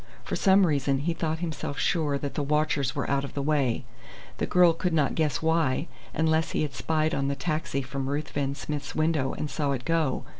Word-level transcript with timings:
For 0.23 0.35
some 0.35 0.65
reason 0.65 0.97
he 1.01 1.13
thought 1.13 1.37
himself 1.45 1.77
sure 1.77 2.17
that 2.17 2.33
the 2.33 2.41
watchers 2.41 2.95
were 2.95 3.07
out 3.07 3.23
of 3.23 3.35
the 3.35 3.41
way. 3.43 3.85
The 4.39 4.47
girl 4.47 4.73
could 4.73 4.93
not 4.93 5.13
guess 5.13 5.43
why, 5.43 5.89
unless 6.11 6.53
he 6.53 6.63
had 6.63 6.73
spied 6.73 7.13
on 7.13 7.27
the 7.27 7.35
taxi 7.35 7.83
from 7.83 8.09
Ruthven 8.09 8.55
Smith's 8.55 8.95
window 8.95 9.33
and 9.33 9.47
saw 9.47 9.73
it 9.73 9.85
go. 9.85 10.25